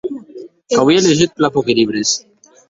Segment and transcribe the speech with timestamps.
[0.75, 2.09] Qu’auie liejut plan pòqui libres.